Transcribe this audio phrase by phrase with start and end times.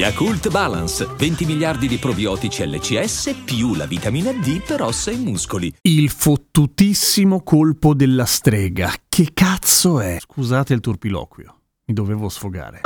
[0.00, 5.70] Yakult Balance, 20 miliardi di probiotici LCS più la vitamina D per ossa e muscoli.
[5.82, 8.90] Il fottutissimo colpo della strega.
[9.06, 10.16] Che cazzo è?
[10.18, 11.54] Scusate il turpiloquio,
[11.84, 12.80] mi dovevo sfogare.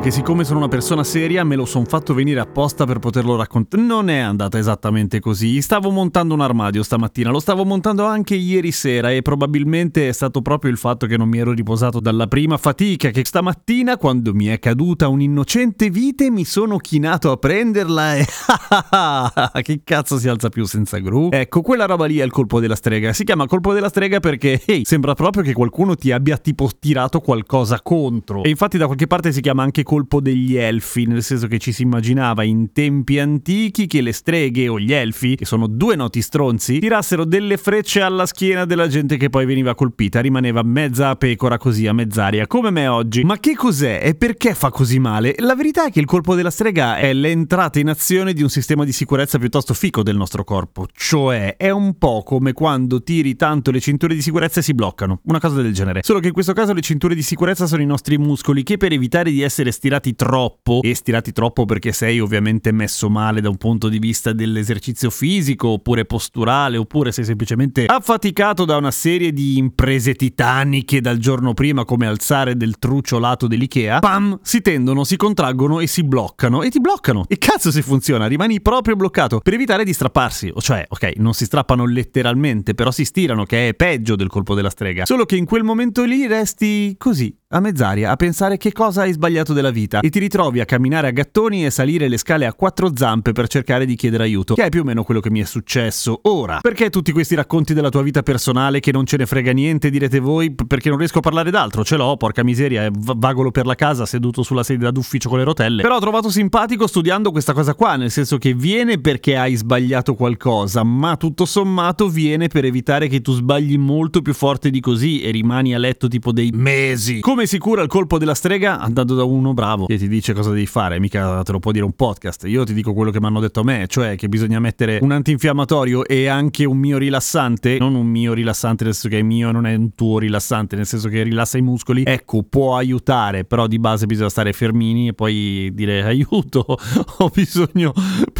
[0.00, 3.82] Perché siccome sono una persona seria me lo son fatto venire apposta per poterlo raccontare.
[3.82, 5.60] Non è andata esattamente così.
[5.60, 10.40] Stavo montando un armadio stamattina, lo stavo montando anche ieri sera e probabilmente è stato
[10.40, 14.46] proprio il fatto che non mi ero riposato dalla prima fatica che stamattina quando mi
[14.46, 18.24] è caduta un'innocente vite mi sono chinato a prenderla e
[19.60, 21.28] che cazzo si alza più senza gru?
[21.30, 23.12] Ecco, quella roba lì è il colpo della strega.
[23.12, 27.20] Si chiama colpo della strega perché, hey, sembra proprio che qualcuno ti abbia tipo tirato
[27.20, 28.42] qualcosa contro.
[28.44, 31.72] E infatti da qualche parte si chiama anche colpo degli elfi, nel senso che ci
[31.72, 36.22] si immaginava in tempi antichi che le streghe o gli elfi, che sono due noti
[36.22, 41.58] stronzi, tirassero delle frecce alla schiena della gente che poi veniva colpita, rimaneva mezza pecora
[41.58, 43.24] così a mezz'aria, come me oggi.
[43.24, 45.34] Ma che cos'è e perché fa così male?
[45.38, 48.84] La verità è che il colpo della strega è l'entrata in azione di un sistema
[48.84, 53.72] di sicurezza piuttosto fico del nostro corpo, cioè è un po' come quando tiri tanto
[53.72, 56.02] le cinture di sicurezza e si bloccano, una cosa del genere.
[56.04, 58.92] Solo che in questo caso le cinture di sicurezza sono i nostri muscoli che per
[58.92, 63.56] evitare di essere stirati troppo, e stirati troppo perché sei ovviamente messo male da un
[63.56, 69.56] punto di vista dell'esercizio fisico, oppure posturale, oppure sei semplicemente affaticato da una serie di
[69.56, 75.80] imprese titaniche dal giorno prima come alzare del trucciolato dell'Ikea, pam, si tendono, si contraggono
[75.80, 77.24] e si bloccano, e ti bloccano.
[77.26, 81.32] E cazzo se funziona, rimani proprio bloccato, per evitare di strapparsi, o cioè, ok, non
[81.32, 85.36] si strappano letteralmente, però si stirano, che è peggio del colpo della strega, solo che
[85.36, 89.72] in quel momento lì resti così, a mezz'aria a pensare che cosa hai sbagliato della
[89.72, 93.32] vita e ti ritrovi a camminare a gattoni e salire le scale a quattro zampe
[93.32, 96.20] per cercare di chiedere aiuto, che è più o meno quello che mi è successo
[96.22, 96.60] ora.
[96.60, 100.20] Perché tutti questi racconti della tua vita personale che non ce ne frega niente, direte
[100.20, 103.74] voi, perché non riesco a parlare d'altro, ce l'ho, porca miseria, e vagolo per la
[103.74, 105.82] casa seduto sulla sedia d'ufficio con le rotelle.
[105.82, 110.14] Però ho trovato simpatico studiando questa cosa qua, nel senso che viene perché hai sbagliato
[110.14, 115.20] qualcosa, ma tutto sommato viene per evitare che tu sbagli molto più forte di così
[115.20, 117.18] e rimani a letto tipo dei mesi.
[117.18, 118.78] Come come si cura il colpo della strega?
[118.80, 121.86] Andando da uno bravo che ti dice cosa devi fare, mica te lo può dire
[121.86, 122.44] un podcast.
[122.44, 125.10] Io ti dico quello che mi hanno detto a me, cioè che bisogna mettere un
[125.10, 129.52] antinfiammatorio e anche un mio rilassante, non un mio rilassante nel senso che è mio,
[129.52, 132.02] non è un tuo rilassante, nel senso che rilassa i muscoli.
[132.04, 136.66] Ecco, può aiutare, però di base bisogna stare fermini e poi dire aiuto,
[137.18, 137.94] ho bisogno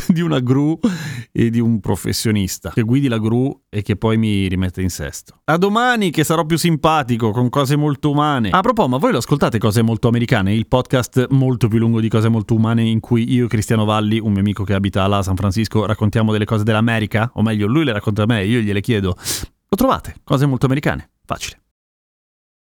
[0.09, 0.79] di una gru
[1.33, 5.41] e di un professionista che guidi la gru e che poi mi rimette in sesto.
[5.45, 8.51] A domani che sarò più simpatico con cose molto umane.
[8.51, 12.09] A proposito, ma voi lo ascoltate Cose Molto Americane, il podcast molto più lungo di
[12.09, 15.19] Cose Molto Umane in cui io e Cristiano Valli, un mio amico che abita là
[15.19, 17.31] a San Francisco, raccontiamo delle cose dell'America?
[17.35, 19.15] O meglio, lui le racconta a me, io gliele chiedo.
[19.17, 21.61] Lo trovate, Cose Molto Americane, facile.